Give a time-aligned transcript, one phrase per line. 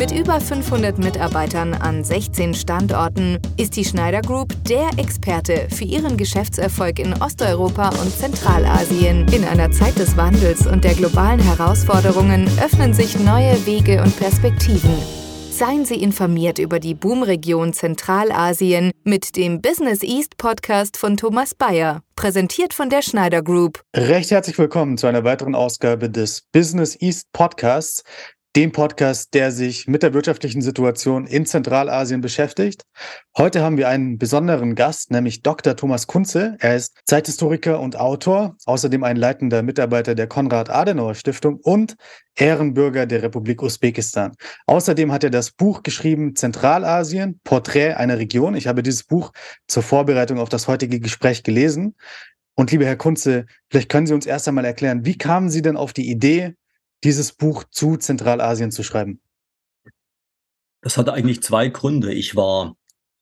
[0.00, 6.16] Mit über 500 Mitarbeitern an 16 Standorten ist die Schneider Group der Experte für ihren
[6.16, 9.28] Geschäftserfolg in Osteuropa und Zentralasien.
[9.28, 14.90] In einer Zeit des Wandels und der globalen Herausforderungen öffnen sich neue Wege und Perspektiven.
[15.50, 22.00] Seien Sie informiert über die Boomregion Zentralasien mit dem Business East Podcast von Thomas Bayer,
[22.16, 23.82] präsentiert von der Schneider Group.
[23.94, 28.02] Recht herzlich willkommen zu einer weiteren Ausgabe des Business East Podcasts
[28.56, 32.82] dem Podcast, der sich mit der wirtschaftlichen Situation in Zentralasien beschäftigt.
[33.36, 35.76] Heute haben wir einen besonderen Gast, nämlich Dr.
[35.76, 36.56] Thomas Kunze.
[36.58, 41.94] Er ist Zeithistoriker und Autor, außerdem ein leitender Mitarbeiter der Konrad-Adenauer-Stiftung und
[42.34, 44.32] Ehrenbürger der Republik Usbekistan.
[44.66, 48.56] Außerdem hat er das Buch geschrieben Zentralasien, Porträt einer Region.
[48.56, 49.30] Ich habe dieses Buch
[49.68, 51.94] zur Vorbereitung auf das heutige Gespräch gelesen.
[52.56, 55.76] Und lieber Herr Kunze, vielleicht können Sie uns erst einmal erklären, wie kamen Sie denn
[55.76, 56.54] auf die Idee,
[57.04, 59.20] dieses Buch zu Zentralasien zu schreiben?
[60.82, 62.12] Das hatte eigentlich zwei Gründe.
[62.12, 62.76] Ich war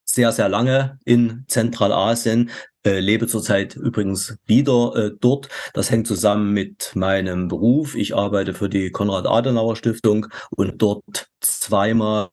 [0.05, 2.51] sehr, sehr lange in Zentralasien,
[2.85, 5.49] äh, lebe zurzeit übrigens wieder äh, dort.
[5.75, 7.95] Das hängt zusammen mit meinem Beruf.
[7.95, 12.31] Ich arbeite für die Konrad-Adenauer-Stiftung und dort zweimal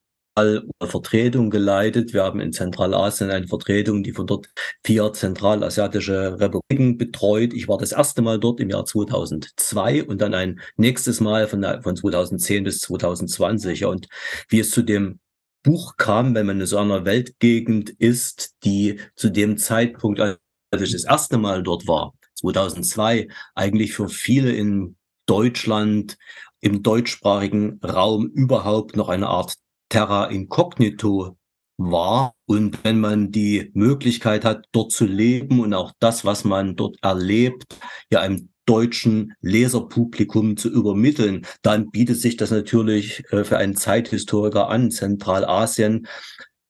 [0.81, 2.14] Vertretung geleitet.
[2.14, 4.50] Wir haben in Zentralasien eine Vertretung, die von dort
[4.83, 7.53] vier zentralasiatische Republiken betreut.
[7.53, 11.66] Ich war das erste Mal dort im Jahr 2002 und dann ein nächstes Mal von,
[11.81, 13.86] von 2010 bis 2020.
[13.86, 14.08] Und
[14.50, 15.19] wie es zu dem
[15.63, 20.38] Buch kam, wenn man in so einer Weltgegend ist, die zu dem Zeitpunkt, als
[20.81, 26.17] ich das erste Mal dort war, 2002, eigentlich für viele in Deutschland,
[26.59, 29.56] im deutschsprachigen Raum überhaupt noch eine Art
[29.95, 31.38] terra incognito
[31.77, 32.33] war.
[32.45, 36.97] Und wenn man die Möglichkeit hat, dort zu leben und auch das, was man dort
[37.01, 37.63] erlebt,
[38.11, 44.67] ja einem deutschen Leserpublikum zu übermitteln, dann bietet sich das natürlich äh, für einen Zeithistoriker
[44.67, 44.91] an.
[44.91, 46.07] Zentralasien,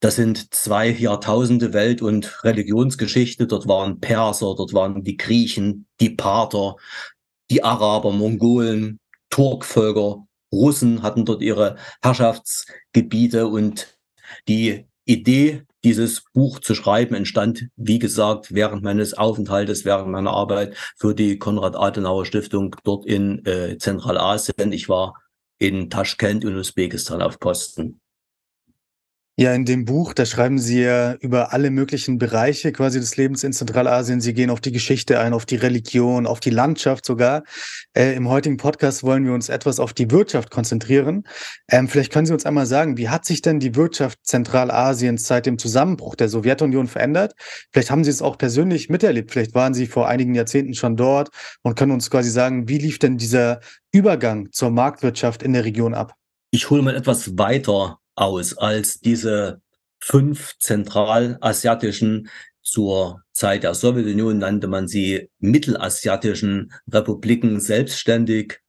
[0.01, 3.47] das sind zwei Jahrtausende Welt- und Religionsgeschichte.
[3.47, 6.75] Dort waren Perser, dort waren die Griechen, die Parther,
[7.49, 8.99] die Araber, Mongolen,
[9.31, 13.97] Turkvölker, Russen hatten dort ihre Herrschaftsgebiete und
[14.47, 20.75] die Idee, dieses Buch zu schreiben, entstand, wie gesagt, während meines Aufenthaltes, während meiner Arbeit
[20.97, 24.71] für die Konrad-Adenauer-Stiftung dort in äh, Zentralasien.
[24.71, 25.21] Ich war
[25.59, 28.01] in Taschkent in Usbekistan auf Posten.
[29.37, 33.43] Ja, in dem Buch, da schreiben Sie ja über alle möglichen Bereiche quasi des Lebens
[33.43, 34.21] in Zentralasien.
[34.21, 37.43] Sie gehen auf die Geschichte ein, auf die Religion, auf die Landschaft sogar.
[37.93, 41.25] Äh, Im heutigen Podcast wollen wir uns etwas auf die Wirtschaft konzentrieren.
[41.69, 45.47] Ähm, vielleicht können Sie uns einmal sagen, wie hat sich denn die Wirtschaft Zentralasiens seit
[45.47, 47.33] dem Zusammenbruch der Sowjetunion verändert?
[47.73, 49.31] Vielleicht haben Sie es auch persönlich miterlebt.
[49.31, 51.27] Vielleicht waren Sie vor einigen Jahrzehnten schon dort
[51.61, 53.59] und können uns quasi sagen, wie lief denn dieser
[53.91, 56.13] Übergang zur Marktwirtschaft in der Region ab?
[56.51, 59.61] Ich hole mal etwas weiter aus als diese
[59.99, 62.29] fünf zentralasiatischen
[62.61, 68.59] zur Zeit der Sowjetunion nannte man sie mittelasiatischen Republiken selbstständig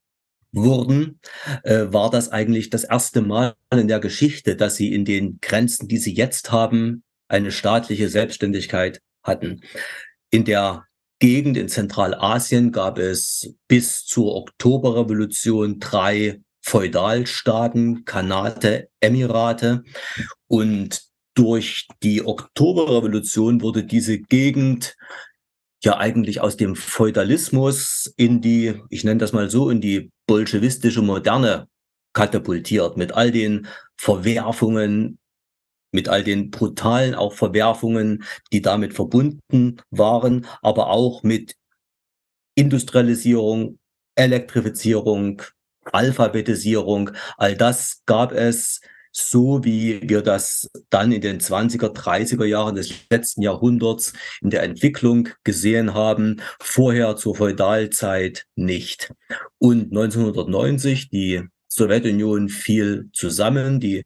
[0.51, 1.19] wurden,
[1.63, 5.87] äh, war das eigentlich das erste Mal in der Geschichte, dass sie in den Grenzen,
[5.87, 9.61] die sie jetzt haben, eine staatliche Selbstständigkeit hatten.
[10.29, 10.85] In der
[11.19, 19.85] Gegend in Zentralasien gab es bis zur Oktoberrevolution drei Feudalstaaten, Kanate, Emirate.
[20.47, 21.01] Und
[21.33, 24.97] durch die Oktoberrevolution wurde diese Gegend
[25.81, 31.01] ja eigentlich aus dem Feudalismus in die, ich nenne das mal so, in die bolschewistische
[31.01, 31.69] Moderne
[32.11, 35.19] katapultiert mit all den Verwerfungen,
[35.93, 41.55] mit all den brutalen auch Verwerfungen, die damit verbunden waren, aber auch mit
[42.55, 43.79] Industrialisierung,
[44.15, 45.43] Elektrifizierung,
[45.91, 48.81] Alphabetisierung, all das gab es
[49.17, 54.61] so wie wir das dann in den 20er, 30er Jahren des letzten Jahrhunderts in der
[54.61, 59.11] Entwicklung gesehen haben, vorher zur Feudalzeit nicht.
[59.57, 64.03] Und 1990, die Sowjetunion fiel zusammen, die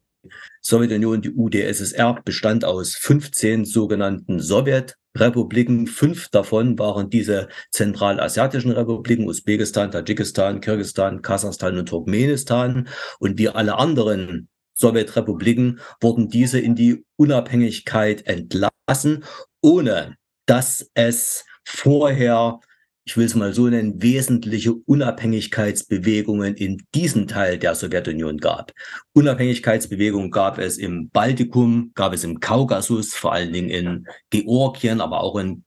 [0.61, 5.87] Sowjetunion, die UdSSR, bestand aus 15 sogenannten Sowjet Republiken.
[5.87, 12.87] Fünf davon waren diese zentralasiatischen Republiken, Usbekistan, Tadschikistan, Kirgistan, Kasachstan und Turkmenistan.
[13.19, 19.25] Und wie alle anderen Sowjetrepubliken wurden diese in die Unabhängigkeit entlassen,
[19.61, 20.15] ohne
[20.45, 22.59] dass es vorher
[23.03, 28.74] ich will es mal so nennen, wesentliche Unabhängigkeitsbewegungen in diesem Teil der Sowjetunion gab.
[29.13, 35.21] Unabhängigkeitsbewegungen gab es im Baltikum, gab es im Kaukasus, vor allen Dingen in Georgien, aber
[35.21, 35.63] auch in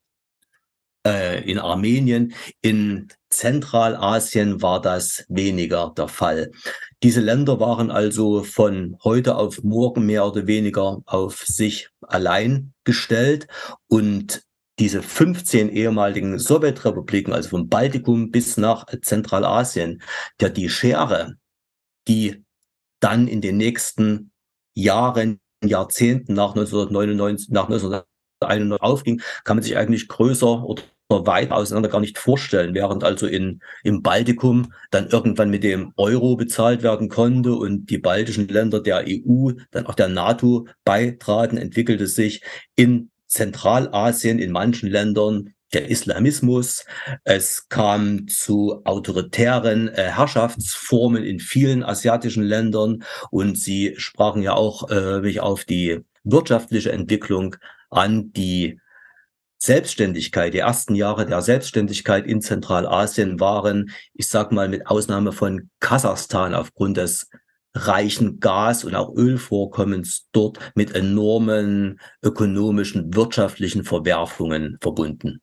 [1.07, 2.35] äh, in Armenien.
[2.63, 6.51] In Zentralasien war das weniger der Fall.
[7.03, 13.49] Diese Länder waren also von heute auf morgen mehr oder weniger auf sich allein gestellt
[13.89, 14.43] und
[14.79, 20.03] diese 15 ehemaligen Sowjetrepubliken, also vom Baltikum bis nach Zentralasien,
[20.41, 21.35] ja die Schere,
[22.09, 22.45] die
[23.01, 24.33] dann in den nächsten
[24.75, 31.89] Jahren, Jahrzehnten nach 1999, nach 1991 aufging, kann man sich eigentlich größer oder weit auseinander
[31.89, 37.09] gar nicht vorstellen, während also in, im Baltikum dann irgendwann mit dem Euro bezahlt werden
[37.09, 42.43] konnte und die baltischen Länder der EU, dann auch der NATO beitraten, entwickelte sich
[42.75, 46.85] in Zentralasien, in manchen Ländern der Islamismus.
[47.25, 54.89] Es kam zu autoritären äh, Herrschaftsformen in vielen asiatischen Ländern und sie sprachen ja auch
[54.91, 57.57] äh, mich auf die wirtschaftliche Entwicklung
[57.91, 58.81] an, die
[59.59, 65.71] Selbstständigkeit, die ersten Jahre der Selbstständigkeit in Zentralasien waren, ich sag mal mit Ausnahme von
[65.81, 67.29] Kasachstan aufgrund des
[67.75, 75.41] reichen Gas- und auch Ölvorkommens dort mit enormen ökonomischen, wirtschaftlichen Verwerfungen verbunden.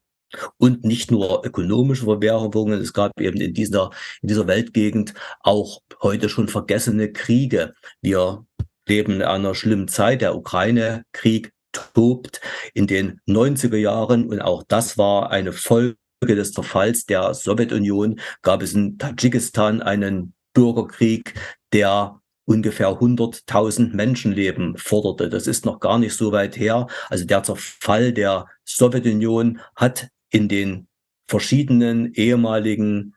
[0.57, 3.91] Und nicht nur ökonomische Verwerfungen, es gab eben in dieser,
[4.21, 7.73] in dieser Weltgegend auch heute schon vergessene Kriege.
[8.01, 8.45] Wir
[8.87, 12.41] leben in einer schlimmen Zeit, der Ukraine-Krieg tobt
[12.73, 18.19] in den 90er Jahren und auch das war eine Folge des Verfalls der Sowjetunion.
[18.41, 21.33] Gab es in Tadschikistan einen Bürgerkrieg,
[21.73, 22.20] der
[22.51, 25.29] ungefähr 100.000 Menschenleben forderte.
[25.29, 26.87] Das ist noch gar nicht so weit her.
[27.09, 30.87] Also der Zerfall der Sowjetunion hat in den
[31.27, 33.15] verschiedenen ehemaligen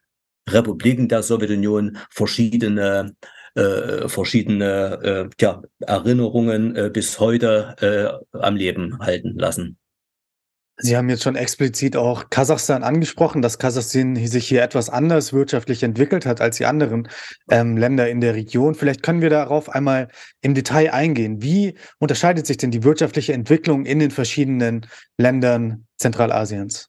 [0.49, 3.17] Republiken der Sowjetunion verschiedene
[3.57, 9.79] äh, verschiedene äh, tja, Erinnerungen äh, bis heute äh, am Leben halten lassen.
[10.77, 15.85] Sie haben jetzt schon explizit auch Kasachstan angesprochen, dass Kasachstan sich hier etwas anders wirtschaftlich
[15.85, 17.09] entwickelt hat als die anderen
[17.49, 18.75] ähm, Länder in der Region.
[18.75, 20.09] Vielleicht können wir darauf einmal
[20.41, 21.43] im Detail eingehen.
[21.43, 24.87] Wie unterscheidet sich denn die wirtschaftliche Entwicklung in den verschiedenen
[25.17, 26.89] Ländern Zentralasiens?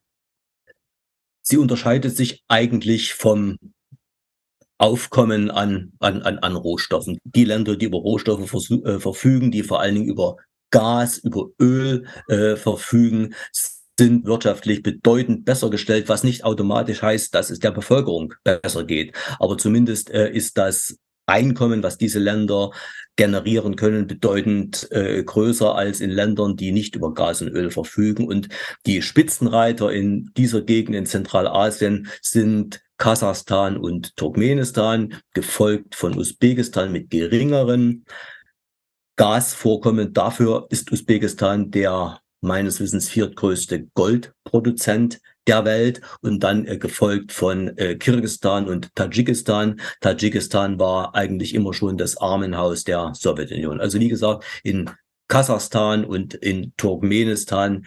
[1.44, 3.58] Sie unterscheidet sich eigentlich vom
[4.80, 7.20] Aufkommen an, an, an, an Rohstoffen.
[7.24, 10.38] Die Länder, die über Rohstoffe äh, verfügen, die vor allen Dingen über
[10.72, 13.36] Gas, über Öl äh, verfügen,
[13.97, 19.15] sind wirtschaftlich bedeutend besser gestellt, was nicht automatisch heißt, dass es der Bevölkerung besser geht.
[19.39, 20.97] Aber zumindest äh, ist das
[21.27, 22.71] Einkommen, was diese Länder
[23.15, 28.27] generieren können, bedeutend äh, größer als in Ländern, die nicht über Gas und Öl verfügen.
[28.27, 28.50] Und
[28.86, 37.09] die Spitzenreiter in dieser Gegend in Zentralasien sind Kasachstan und Turkmenistan, gefolgt von Usbekistan mit
[37.09, 38.06] geringeren
[39.15, 40.13] Gasvorkommen.
[40.13, 47.77] Dafür ist Usbekistan der meines Wissens viertgrößte Goldproduzent der Welt und dann äh, gefolgt von
[47.77, 49.80] äh, Kirgistan und Tadschikistan.
[50.01, 53.80] Tadschikistan war eigentlich immer schon das Armenhaus der Sowjetunion.
[53.80, 54.89] Also wie gesagt, in
[55.27, 57.86] Kasachstan und in Turkmenistan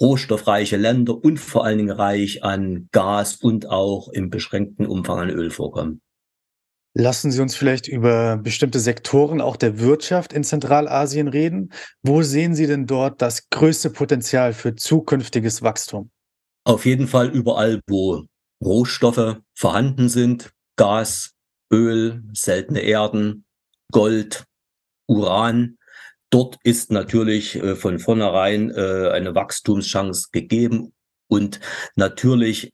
[0.00, 5.30] rohstoffreiche Länder und vor allen Dingen reich an Gas und auch im beschränkten Umfang an
[5.30, 6.02] Ölvorkommen.
[6.94, 11.72] Lassen Sie uns vielleicht über bestimmte Sektoren auch der Wirtschaft in Zentralasien reden.
[12.02, 16.10] Wo sehen Sie denn dort das größte Potenzial für zukünftiges Wachstum?
[16.64, 18.24] Auf jeden Fall überall, wo
[18.62, 20.52] Rohstoffe vorhanden sind.
[20.76, 21.32] Gas,
[21.72, 23.44] Öl, seltene Erden,
[23.90, 24.44] Gold,
[25.06, 25.78] Uran.
[26.28, 30.92] Dort ist natürlich äh, von vornherein äh, eine Wachstumschance gegeben.
[31.28, 31.60] Und
[31.96, 32.72] natürlich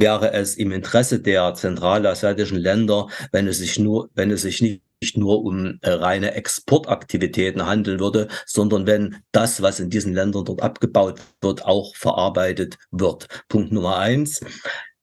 [0.00, 4.82] wäre es im Interesse der zentralasiatischen Länder, wenn es sich nur, wenn es sich nicht
[5.02, 10.44] nicht nur um äh, reine Exportaktivitäten handeln würde, sondern wenn das, was in diesen Ländern
[10.44, 13.28] dort abgebaut wird, auch verarbeitet wird.
[13.48, 14.40] Punkt Nummer eins.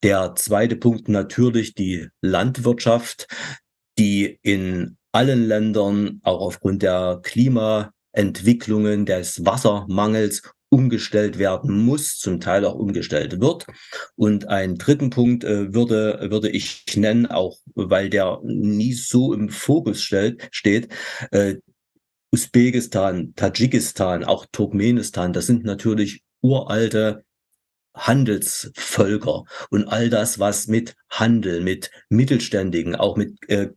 [0.02, 3.28] Der zweite Punkt natürlich die Landwirtschaft,
[3.98, 10.42] die in allen Ländern auch aufgrund der Klimaentwicklungen, des Wassermangels
[10.74, 13.68] umgestellt werden muss, zum Teil auch umgestellt wird.
[14.16, 19.50] Und einen dritten Punkt äh, würde, würde ich nennen, auch weil der nie so im
[19.50, 20.92] Fokus stellt, steht,
[21.30, 21.58] äh,
[22.32, 27.24] Usbekistan, Tadschikistan, auch Turkmenistan, das sind natürlich uralte
[27.96, 33.70] Handelsvölker und all das, was mit Handel, mit Mittelständigen, auch mit äh,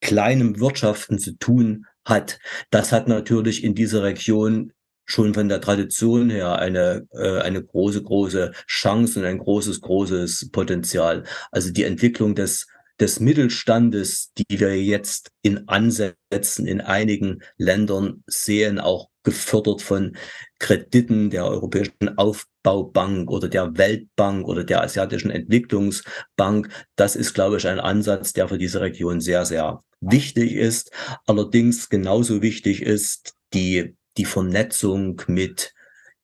[0.00, 4.72] kleinem Wirtschaften zu tun hat, das hat natürlich in dieser Region
[5.04, 10.50] schon von der Tradition her eine, äh, eine große, große Chance und ein großes, großes
[10.50, 11.24] Potenzial.
[11.50, 12.66] Also die Entwicklung des,
[13.00, 20.16] des Mittelstandes, die wir jetzt in Ansätzen in einigen Ländern sehen, auch gefördert von
[20.58, 26.68] Krediten der Europäischen Auf Aufbaubank oder der Weltbank oder der Asiatischen Entwicklungsbank.
[26.96, 30.92] Das ist, glaube ich, ein Ansatz, der für diese Region sehr, sehr wichtig ist.
[31.26, 35.74] Allerdings genauso wichtig ist die, die Vernetzung mit,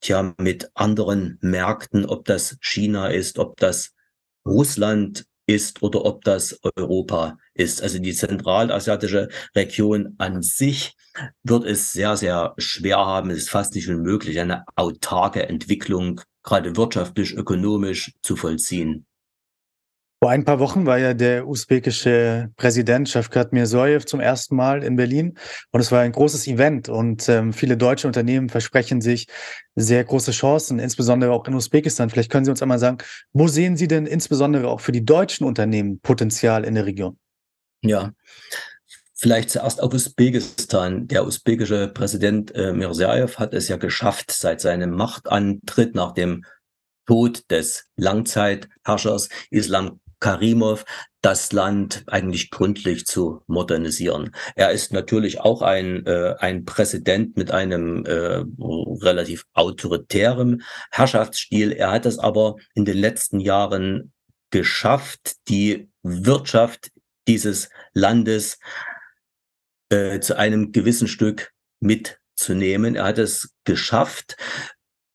[0.00, 3.94] tja, mit anderen Märkten, ob das China ist, ob das
[4.46, 7.82] Russland ist oder ob das Europa ist.
[7.82, 10.94] Also die zentralasiatische Region an sich
[11.42, 13.30] wird es sehr, sehr schwer haben.
[13.30, 19.06] Es ist fast nicht unmöglich, eine autarke Entwicklung, gerade wirtschaftlich, ökonomisch zu vollziehen.
[20.20, 24.96] Vor ein paar Wochen war ja der usbekische Präsident Shavkat Mirzoyev zum ersten Mal in
[24.96, 25.38] Berlin
[25.70, 29.28] und es war ein großes Event und ähm, viele deutsche Unternehmen versprechen sich
[29.76, 32.10] sehr große Chancen, insbesondere auch in Usbekistan.
[32.10, 32.98] Vielleicht können Sie uns einmal sagen,
[33.32, 37.16] wo sehen Sie denn insbesondere auch für die deutschen Unternehmen Potenzial in der Region?
[37.82, 38.12] Ja,
[39.20, 41.08] Vielleicht zuerst auf Usbekistan.
[41.08, 46.44] Der usbekische Präsident äh, Mirziayev hat es ja geschafft, seit seinem Machtantritt nach dem
[47.04, 50.84] Tod des Langzeitherrschers Islam Karimov
[51.20, 54.34] das Land eigentlich gründlich zu modernisieren.
[54.54, 58.44] Er ist natürlich auch ein, äh, ein Präsident mit einem äh,
[59.02, 61.72] relativ autoritären Herrschaftsstil.
[61.72, 64.12] Er hat es aber in den letzten Jahren
[64.50, 66.90] geschafft, die Wirtschaft
[67.26, 68.58] dieses Landes
[69.90, 72.94] äh, zu einem gewissen Stück mitzunehmen.
[72.94, 74.36] Er hat es geschafft,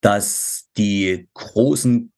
[0.02, 2.12] dass die großen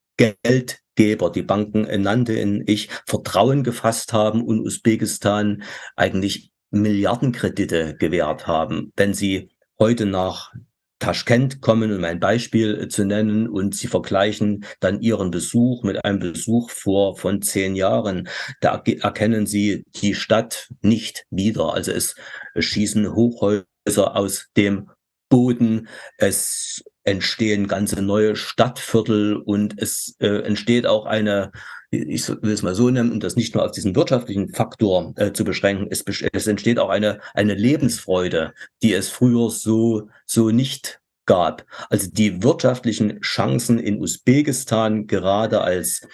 [0.96, 5.62] Geldgeber, die Banken nannte in ich, Vertrauen gefasst haben und Usbekistan
[5.94, 8.92] eigentlich Milliardenkredite gewährt haben.
[8.96, 10.52] Wenn sie heute nach
[10.98, 16.18] Taschkent kommen, um ein Beispiel zu nennen, und sie vergleichen dann ihren Besuch mit einem
[16.18, 18.28] Besuch vor von zehn Jahren,
[18.60, 21.74] da erkennen sie die Stadt nicht wieder.
[21.74, 22.16] Also es
[22.58, 24.90] schießen Hochhäuser aus dem
[25.28, 31.52] Boden, es entstehen ganze neue Stadtviertel und es äh, entsteht auch eine,
[31.90, 35.32] ich will es mal so nennen, und das nicht nur auf diesen wirtschaftlichen Faktor äh,
[35.32, 41.00] zu beschränken, es, es entsteht auch eine, eine Lebensfreude, die es früher so, so nicht
[41.26, 41.64] gab.
[41.90, 46.06] Also die wirtschaftlichen Chancen in Usbekistan gerade als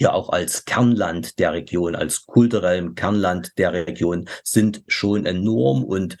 [0.00, 6.16] ja auch als Kernland der Region, als kulturellem Kernland der Region sind schon enorm und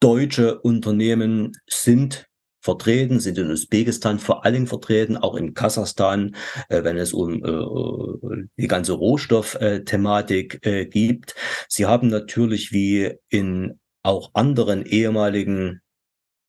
[0.00, 2.26] deutsche Unternehmen sind
[2.66, 6.34] vertreten, sind in Usbekistan vor allem vertreten, auch in Kasachstan,
[6.68, 11.34] äh, wenn es um äh, die ganze Rohstoffthematik äh, gibt.
[11.68, 15.80] Sie haben natürlich wie in auch anderen ehemaligen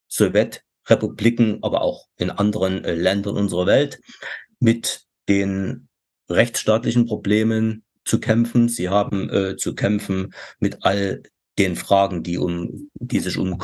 [0.09, 4.01] Sowjetrepubliken, aber auch in anderen äh, Ländern unserer Welt
[4.59, 5.87] mit den
[6.29, 8.69] rechtsstaatlichen Problemen zu kämpfen.
[8.69, 11.21] Sie haben äh, zu kämpfen mit all
[11.59, 13.57] den Fragen, die um, die sich um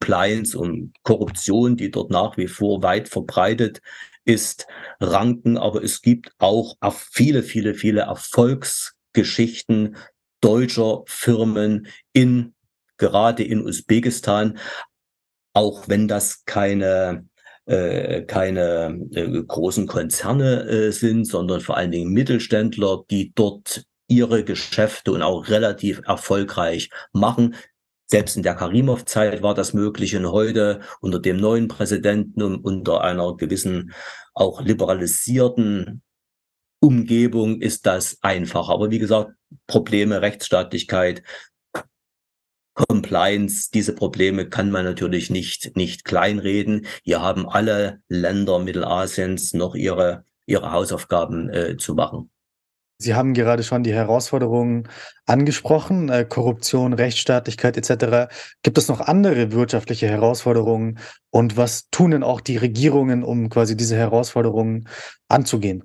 [0.00, 3.80] Compliance und Korruption, die dort nach wie vor weit verbreitet
[4.24, 4.66] ist,
[5.00, 5.56] ranken.
[5.56, 9.96] Aber es gibt auch viele, viele, viele Erfolgsgeschichten
[10.40, 12.54] deutscher Firmen in,
[12.98, 14.58] gerade in Usbekistan,
[15.54, 17.26] auch wenn das keine
[17.64, 24.44] äh, keine äh, großen Konzerne äh, sind, sondern vor allen Dingen Mittelständler, die dort ihre
[24.44, 27.56] Geschäfte und auch relativ erfolgreich machen.
[28.08, 33.02] Selbst in der Karimov-Zeit war das möglich und heute unter dem neuen Präsidenten und unter
[33.02, 33.92] einer gewissen
[34.32, 36.02] auch liberalisierten
[36.80, 38.72] Umgebung ist das einfacher.
[38.72, 39.32] Aber wie gesagt,
[39.66, 41.22] Probleme, Rechtsstaatlichkeit,
[42.74, 46.86] Compliance, diese Probleme kann man natürlich nicht, nicht kleinreden.
[47.02, 52.30] Hier haben alle Länder Mittelasiens noch ihre, ihre Hausaufgaben äh, zu machen.
[52.98, 54.88] Sie haben gerade schon die Herausforderungen
[55.26, 58.32] angesprochen, äh, Korruption, Rechtsstaatlichkeit etc.
[58.62, 60.98] Gibt es noch andere wirtschaftliche Herausforderungen
[61.30, 64.88] und was tun denn auch die Regierungen, um quasi diese Herausforderungen
[65.28, 65.84] anzugehen?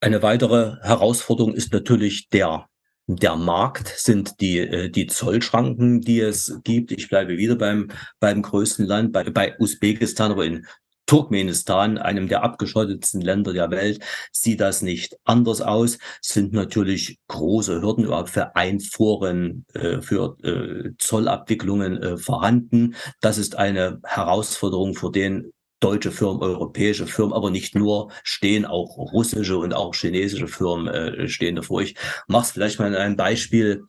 [0.00, 2.66] Eine weitere Herausforderung ist natürlich der
[3.08, 6.92] der Markt sind die, äh, die Zollschranken, die es gibt.
[6.92, 7.90] Ich bleibe wieder beim,
[8.20, 10.66] beim größten Land, bei, bei Usbekistan, aber in
[11.12, 14.02] Turkmenistan, einem der abgeschottetsten Länder der Welt,
[14.32, 15.98] sieht das nicht anders aus.
[16.22, 22.94] Sind natürlich große Hürden überhaupt für Einfuhren, äh, für äh, Zollabwicklungen äh, vorhanden.
[23.20, 28.96] Das ist eine Herausforderung, vor denen deutsche Firmen, europäische Firmen, aber nicht nur, stehen auch
[28.96, 31.82] russische und auch chinesische Firmen äh, stehen davor.
[31.82, 31.94] Ich
[32.26, 33.84] mache es vielleicht mal in einem Beispiel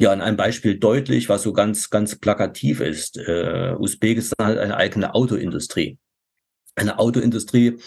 [0.00, 3.18] ja, in einem Beispiel deutlich, was so ganz, ganz plakativ ist.
[3.18, 5.98] Äh, Usbekistan hat eine eigene Autoindustrie
[6.76, 7.78] eine Autoindustrie,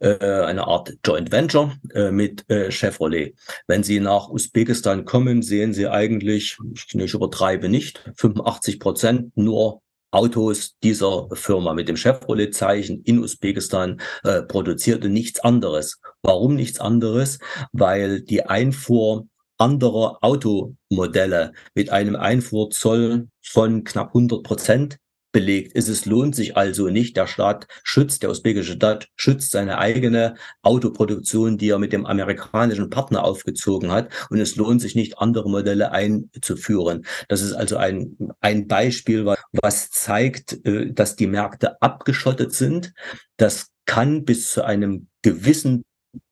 [0.00, 3.34] äh, eine Art Joint Venture äh, mit äh, Chevrolet.
[3.66, 9.80] Wenn Sie nach Usbekistan kommen, sehen Sie eigentlich, ich, übertreibe nicht, 85 Prozent nur
[10.10, 16.00] Autos dieser Firma mit dem Chevrolet-Zeichen in Usbekistan äh, produziert und nichts anderes.
[16.22, 17.38] Warum nichts anderes?
[17.72, 24.98] Weil die Einfuhr anderer Automodelle mit einem Einfuhrzoll von knapp 100 Prozent
[25.32, 25.88] belegt ist.
[25.88, 27.16] Es lohnt sich also nicht.
[27.16, 32.90] Der Staat schützt, der usbekische Staat schützt seine eigene Autoproduktion, die er mit dem amerikanischen
[32.90, 34.10] Partner aufgezogen hat.
[34.30, 37.06] Und es lohnt sich nicht, andere Modelle einzuführen.
[37.28, 42.92] Das ist also ein, ein Beispiel, was zeigt, äh, dass die Märkte abgeschottet sind.
[43.36, 45.84] Das kann bis zu einem gewissen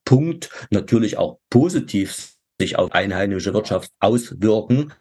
[0.05, 4.93] Punkt natürlich auch positiv sich auf einheimische Wirtschaft auswirken.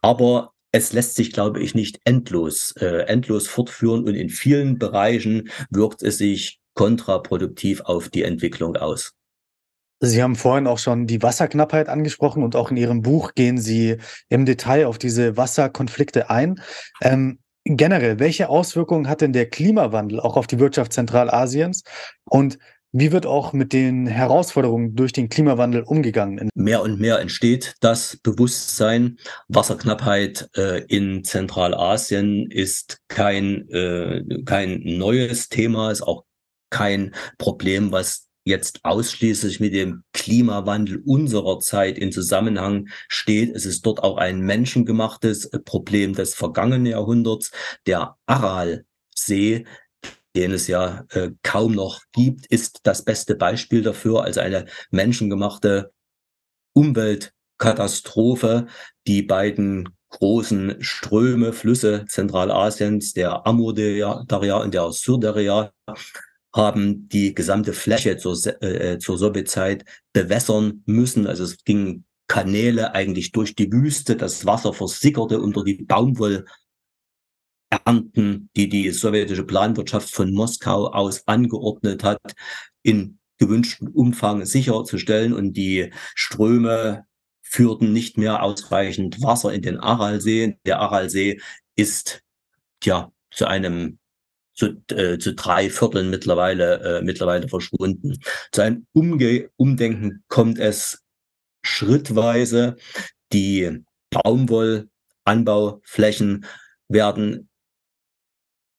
[0.00, 5.48] Aber es lässt sich, glaube ich, nicht endlos, äh, endlos fortführen und in vielen Bereichen
[5.70, 9.12] wirkt es sich kontraproduktiv auf die Entwicklung aus.
[10.00, 13.98] Sie haben vorhin auch schon die Wasserknappheit angesprochen und auch in Ihrem Buch gehen Sie
[14.28, 16.60] im Detail auf diese Wasserkonflikte ein.
[17.00, 21.84] Ähm, generell, welche Auswirkungen hat denn der Klimawandel auch auf die Wirtschaft Zentralasiens?
[22.24, 22.58] Und
[22.96, 26.48] wie wird auch mit den Herausforderungen durch den Klimawandel umgegangen?
[26.54, 29.18] Mehr und mehr entsteht das Bewusstsein.
[29.48, 36.24] Wasserknappheit äh, in Zentralasien ist kein, äh, kein neues Thema, ist auch
[36.70, 43.56] kein Problem, was jetzt ausschließlich mit dem Klimawandel unserer Zeit in Zusammenhang steht.
[43.56, 47.50] Es ist dort auch ein menschengemachtes Problem des vergangenen Jahrhunderts.
[47.86, 49.64] Der Aralsee
[50.34, 55.92] den es ja äh, kaum noch gibt, ist das beste Beispiel dafür, also eine menschengemachte
[56.72, 58.66] Umweltkatastrophe.
[59.06, 65.72] Die beiden großen Ströme, Flüsse Zentralasiens, der Amur Daria und der Sur
[66.54, 71.26] haben die gesamte Fläche zur, äh, zur Sowjetzeit bewässern müssen.
[71.26, 76.46] Also es gingen Kanäle eigentlich durch die Wüste, das Wasser versickerte unter die Baumwoll
[77.84, 82.34] Ernten, die die sowjetische Planwirtschaft von Moskau aus angeordnet hat,
[82.82, 87.06] in gewünschten Umfang sicherzustellen und die Ströme
[87.42, 90.58] führten nicht mehr ausreichend Wasser in den Aralsee.
[90.66, 91.40] Der Aralsee
[91.76, 92.22] ist
[92.82, 93.98] ja zu einem
[94.54, 98.20] zu, äh, zu drei Vierteln mittlerweile äh, mittlerweile verschwunden.
[98.52, 101.02] Zu einem Umge Umdenken kommt es
[101.62, 102.76] schrittweise.
[103.32, 106.46] Die Baumwollanbauflächen
[106.88, 107.48] werden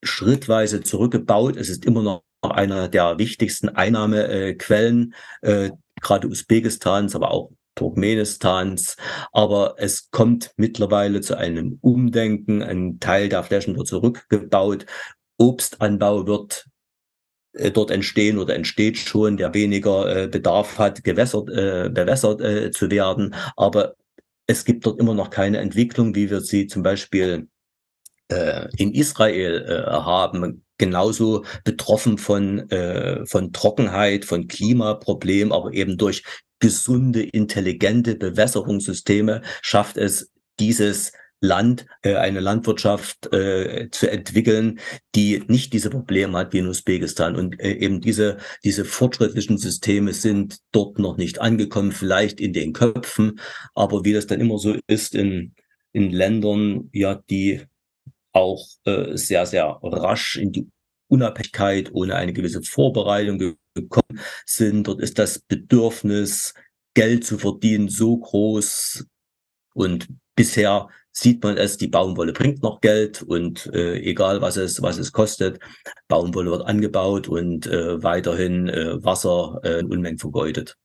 [0.05, 1.57] schrittweise zurückgebaut.
[1.57, 8.95] Es ist immer noch einer der wichtigsten Einnahmequellen, äh, gerade Usbekistans, aber auch Turkmenistans.
[9.31, 12.61] Aber es kommt mittlerweile zu einem Umdenken.
[12.61, 14.85] Ein Teil der Flächen wird zurückgebaut.
[15.37, 16.65] Obstanbau wird
[17.53, 22.71] äh, dort entstehen oder entsteht schon, der weniger äh, Bedarf hat, gewässert, äh, bewässert äh,
[22.71, 23.35] zu werden.
[23.57, 23.95] Aber
[24.47, 27.47] es gibt dort immer noch keine Entwicklung, wie wir sie zum Beispiel
[28.29, 35.97] äh, in Israel äh, haben, genauso betroffen von, äh, von Trockenheit, von Klimaproblemen, aber eben
[35.97, 36.23] durch
[36.59, 41.11] gesunde, intelligente Bewässerungssysteme schafft es dieses
[41.41, 44.79] Land, äh, eine Landwirtschaft äh, zu entwickeln,
[45.15, 47.35] die nicht diese Probleme hat wie in Usbekistan.
[47.35, 52.73] Und äh, eben diese, diese fortschrittlichen Systeme sind dort noch nicht angekommen, vielleicht in den
[52.73, 53.39] Köpfen,
[53.73, 55.53] aber wie das dann immer so ist in,
[55.91, 57.61] in Ländern, ja, die
[58.36, 60.67] auch äh, sehr, sehr rasch in die
[61.08, 64.88] Unabhängigkeit ohne eine gewisse Vorbereitung gekommen sind.
[64.88, 66.54] Dort ist das Bedürfnis,
[66.93, 69.06] Geld zu verdienen, so groß.
[69.74, 74.82] Und bisher sieht man es, die Baumwolle bringt noch Geld und äh, egal was es,
[74.82, 75.60] was es kostet,
[76.08, 80.78] Baumwolle wird angebaut und äh, weiterhin äh, Wasser äh, Unmengen vergeudet.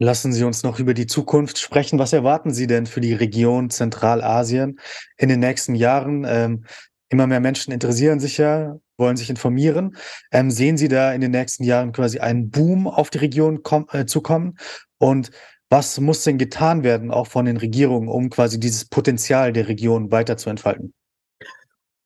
[0.00, 1.98] Lassen Sie uns noch über die Zukunft sprechen.
[1.98, 4.78] Was erwarten Sie denn für die Region Zentralasien
[5.16, 6.24] in den nächsten Jahren?
[6.24, 6.64] Ähm,
[7.08, 9.96] immer mehr Menschen interessieren sich ja, wollen sich informieren.
[10.30, 14.06] Ähm, sehen Sie da in den nächsten Jahren quasi einen Boom auf die Region äh,
[14.06, 14.56] zukommen?
[14.98, 15.32] Und
[15.68, 20.12] was muss denn getan werden, auch von den Regierungen, um quasi dieses Potenzial der Region
[20.12, 20.94] weiter zu entfalten?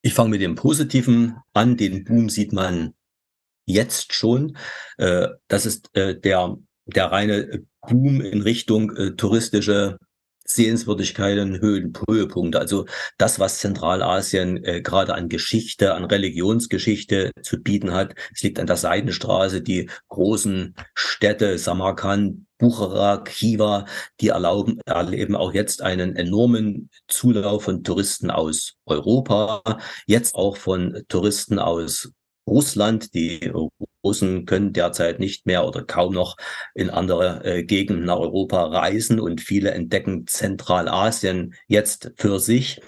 [0.01, 1.77] Ich fange mit dem Positiven an.
[1.77, 2.95] Den Boom sieht man
[3.67, 4.57] jetzt schon.
[4.97, 9.99] Äh, das ist äh, der der reine Boom in Richtung äh, touristische
[10.45, 12.59] Sehenswürdigkeiten, Höhen, Höhepunkte.
[12.59, 12.87] Also
[13.19, 18.15] das, was Zentralasien äh, gerade an Geschichte, an Religionsgeschichte zu bieten hat.
[18.35, 23.87] Es liegt an der Seidenstraße, die großen Städte, Samarkand, Buchara, Khiva,
[24.21, 29.63] die erlauben, erleben auch jetzt einen enormen Zulauf von Touristen aus Europa,
[30.07, 32.13] jetzt auch von Touristen aus
[32.53, 33.15] Russland.
[33.15, 33.51] Die
[34.05, 36.37] Russen können derzeit nicht mehr oder kaum noch
[36.75, 42.81] in andere äh, Gegenden nach Europa reisen und viele entdecken Zentralasien jetzt für sich.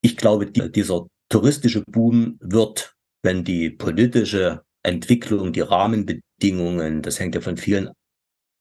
[0.00, 7.34] Ich glaube, die, dieser touristische Boom wird, wenn die politische Entwicklung, die Rahmenbedingungen, das hängt
[7.34, 7.90] ja von vielen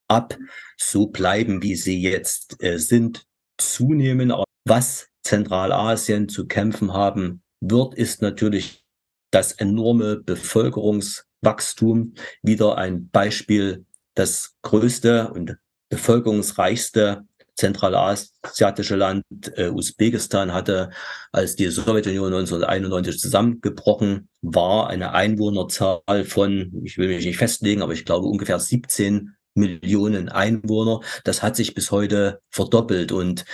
[0.09, 0.37] ab,
[0.77, 3.23] so bleiben, wie sie jetzt äh, sind,
[3.57, 4.33] zunehmen.
[4.65, 8.83] Was Zentralasien zu kämpfen haben wird, ist natürlich
[9.31, 12.13] das enorme Bevölkerungswachstum.
[12.41, 15.57] Wieder ein Beispiel, das größte und
[15.89, 20.91] bevölkerungsreichste zentralasiatische Land äh, Usbekistan hatte,
[21.33, 27.91] als die Sowjetunion 1991 zusammengebrochen war, eine Einwohnerzahl von, ich will mich nicht festlegen, aber
[27.91, 31.01] ich glaube ungefähr 17 Millionen Einwohner.
[31.23, 33.45] Das hat sich bis heute verdoppelt und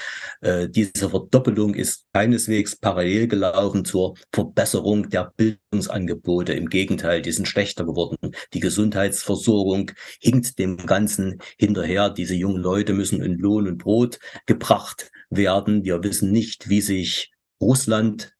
[0.41, 6.53] äh, diese Verdoppelung ist keineswegs parallel gelaufen zur Verbesserung der Bildungsangebote.
[6.53, 8.36] Im Gegenteil, die sind schlechter geworden.
[8.53, 12.10] Die Gesundheitsversorgung hinkt dem Ganzen hinterher.
[12.10, 15.84] Diese jungen Leute müssen in Lohn und Brot gebracht werden.
[15.84, 17.31] Wir wissen nicht, wie sich
[17.62, 18.34] Russland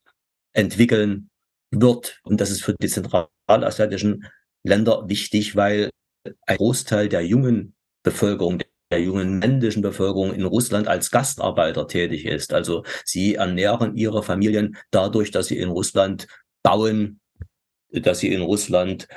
[0.54, 1.30] entwickeln
[1.72, 2.20] wird.
[2.24, 4.26] Und das ist für die zentralasiatischen
[4.64, 5.90] Länder wichtig, weil
[6.46, 8.60] ein Großteil der jungen Bevölkerung,
[8.92, 12.54] der jungen männlichen Bevölkerung in Russland als Gastarbeiter tätig ist.
[12.54, 16.28] Also sie ernähren ihre Familien dadurch, dass sie in Russland
[16.64, 17.20] bauen,
[17.92, 19.08] dass sie in Russland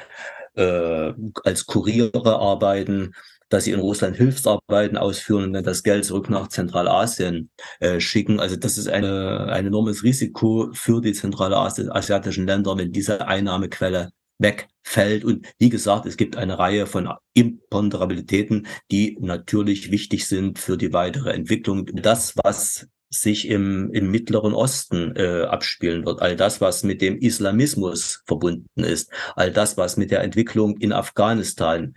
[0.55, 1.12] äh,
[1.44, 3.12] als Kuriere arbeiten,
[3.49, 8.40] dass sie in Russland Hilfsarbeiten ausführen und dann das Geld zurück nach Zentralasien äh, schicken.
[8.40, 15.24] Also das ist eine, ein enormes Risiko für die zentralasiatischen Länder, wenn diese Einnahmequelle wegfällt.
[15.24, 20.92] Und wie gesagt, es gibt eine Reihe von Imponderabilitäten, die natürlich wichtig sind für die
[20.92, 21.87] weitere Entwicklung.
[21.87, 27.18] Das, was sich im, im Mittleren Osten äh, abspielen wird, all das, was mit dem
[27.18, 31.94] Islamismus verbunden ist, all das, was mit der Entwicklung in Afghanistan,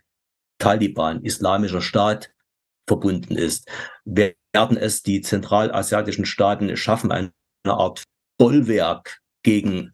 [0.57, 2.31] Taliban, Islamischer Staat
[2.87, 3.69] verbunden ist,
[4.05, 7.33] werden es die zentralasiatischen Staaten schaffen, eine
[7.65, 8.03] Art
[8.37, 9.93] Bollwerk gegen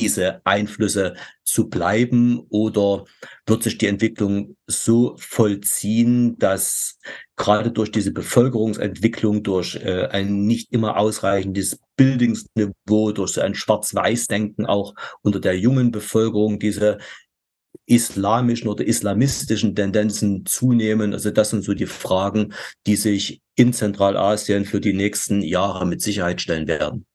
[0.00, 3.04] diese Einflüsse zu bleiben oder
[3.46, 6.98] wird sich die Entwicklung so vollziehen, dass
[7.36, 14.66] gerade durch diese Bevölkerungsentwicklung, durch äh, ein nicht immer ausreichendes Bildungsniveau, durch so ein Schwarz-Weiß-Denken
[14.66, 16.98] auch unter der jungen Bevölkerung diese
[17.86, 21.12] islamischen oder islamistischen Tendenzen zunehmen.
[21.12, 22.52] Also das sind so die Fragen,
[22.86, 27.06] die sich in Zentralasien für die nächsten Jahre mit Sicherheit stellen werden.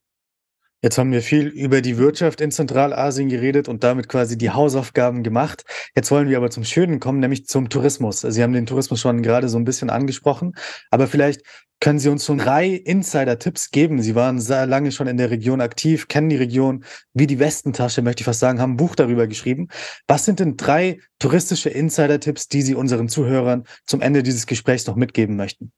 [0.84, 5.22] Jetzt haben wir viel über die Wirtschaft in Zentralasien geredet und damit quasi die Hausaufgaben
[5.22, 5.64] gemacht.
[5.96, 8.22] Jetzt wollen wir aber zum Schönen kommen, nämlich zum Tourismus.
[8.22, 10.54] Sie haben den Tourismus schon gerade so ein bisschen angesprochen,
[10.90, 11.44] aber vielleicht
[11.80, 14.02] können Sie uns schon drei Insider-Tipps geben.
[14.02, 18.02] Sie waren sehr lange schon in der Region aktiv, kennen die Region wie die Westentasche,
[18.02, 19.68] möchte ich fast sagen, haben ein Buch darüber geschrieben.
[20.08, 24.96] Was sind denn drei touristische Insider-Tipps, die Sie unseren Zuhörern zum Ende dieses Gesprächs noch
[24.96, 25.72] mitgeben möchten?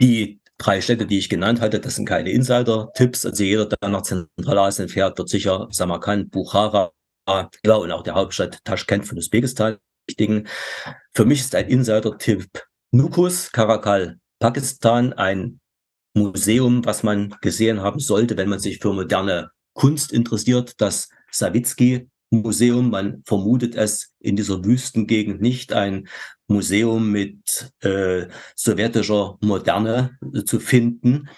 [0.00, 3.24] Die drei Städte, die ich genannt hatte, das sind keine Insider-Tipps.
[3.24, 6.92] Also jeder, der nach Zentralasien fährt, wird sicher Samarkand, Bukhara
[7.28, 9.76] ja, und auch der Hauptstadt Taschkent von Usbekistan
[10.08, 10.48] richtigen.
[11.14, 12.46] Für mich ist ein Insider-Tipp
[12.90, 15.60] Nukus, Karakal, Pakistan, ein
[16.14, 22.08] Museum, was man gesehen haben sollte, wenn man sich für moderne Kunst interessiert, das Savitsky
[22.30, 22.90] Museum.
[22.90, 25.72] Man vermutet es in dieser Wüstengegend nicht.
[25.72, 26.08] Ein
[26.48, 31.28] Museum mit äh, sowjetischer Moderne zu finden.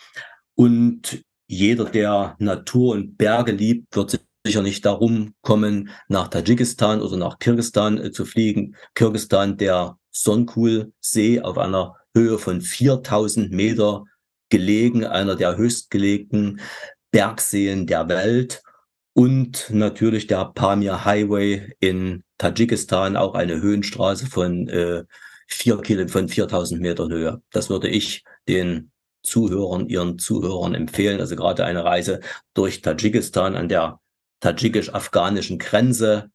[0.55, 7.17] Und jeder, der Natur und Berge liebt, wird sicher nicht darum kommen, nach Tadschikistan oder
[7.17, 8.77] nach Kirgistan äh, zu fliegen.
[8.95, 14.05] Kirgistan, der Sonkul-See auf einer Höhe von 4000 Meter
[14.49, 16.61] gelegen, einer der höchstgelegenen
[17.11, 18.63] Bergseen der Welt
[19.13, 25.05] und natürlich der Pamir Highway in Tadschikistan, auch eine Höhenstraße von äh,
[25.47, 27.43] vier Kilo, von 4000 Metern Höhe.
[27.51, 28.93] Das würde ich den
[29.23, 31.21] Zuhörern, ihren Zuhörern empfehlen.
[31.21, 32.21] Also gerade eine Reise
[32.55, 34.01] durch Tadschikistan an der
[34.41, 36.31] tadschikisch-afghanischen Grenze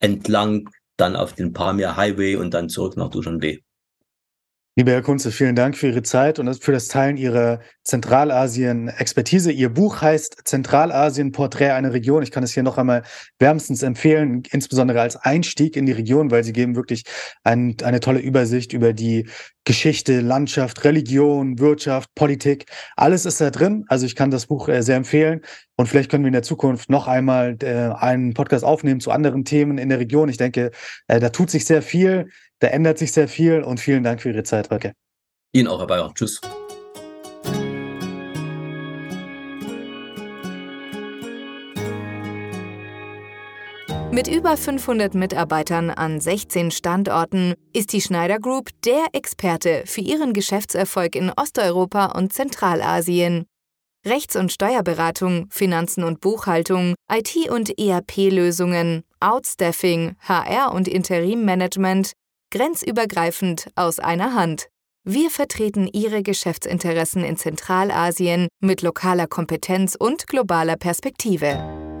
[0.00, 3.60] entlang, dann auf den Pamir Highway und dann zurück nach Dushanbe.
[4.78, 9.50] Lieber Herr Kunze, vielen Dank für Ihre Zeit und für das Teilen Ihrer Zentralasien-Expertise.
[9.50, 12.22] Ihr Buch heißt Zentralasien Porträt einer Region.
[12.22, 13.02] Ich kann es hier noch einmal
[13.38, 17.04] wärmstens empfehlen, insbesondere als Einstieg in die Region, weil Sie geben wirklich
[17.42, 19.26] ein, eine tolle Übersicht über die
[19.64, 22.66] Geschichte, Landschaft, Religion, Wirtschaft, Politik.
[22.96, 23.86] Alles ist da drin.
[23.88, 25.40] Also ich kann das Buch äh, sehr empfehlen.
[25.76, 29.44] Und vielleicht können wir in der Zukunft noch einmal äh, einen Podcast aufnehmen zu anderen
[29.44, 30.28] Themen in der Region.
[30.28, 30.70] Ich denke,
[31.08, 32.28] äh, da tut sich sehr viel.
[32.60, 34.92] Da ändert sich sehr viel und vielen Dank für Ihre Zeit, Röcke.
[35.52, 36.12] Ihnen auch, Herr Bayer.
[36.14, 36.40] Tschüss.
[44.16, 50.32] Mit über 500 Mitarbeitern an 16 Standorten ist die Schneider Group der Experte für ihren
[50.32, 53.44] Geschäftserfolg in Osteuropa und Zentralasien.
[54.06, 62.12] Rechts- und Steuerberatung, Finanzen und Buchhaltung, IT- und ERP-Lösungen, Outstaffing, HR- und Interimmanagement,
[62.56, 64.68] grenzübergreifend aus einer Hand.
[65.04, 71.95] Wir vertreten Ihre Geschäftsinteressen in Zentralasien mit lokaler Kompetenz und globaler Perspektive.